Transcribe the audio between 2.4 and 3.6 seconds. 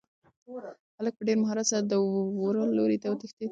وره لوري ته وتښتېد.